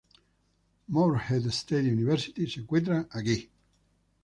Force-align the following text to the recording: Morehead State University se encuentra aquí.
Morehead 0.87 1.45
State 1.53 1.85
University 1.91 2.49
se 2.49 2.59
encuentra 2.61 3.07
aquí. 3.11 3.51